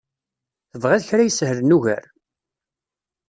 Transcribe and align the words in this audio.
Tebɣiḍ 0.71 1.03
kra 1.09 1.23
isehlen 1.25 1.75
ugar? 1.77 2.05